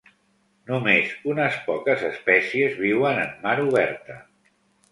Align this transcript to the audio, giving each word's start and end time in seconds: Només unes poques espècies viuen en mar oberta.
Només 0.71 1.11
unes 1.33 1.59
poques 1.67 2.07
espècies 2.09 2.81
viuen 2.81 3.23
en 3.27 3.39
mar 3.47 3.57
oberta. 3.69 4.21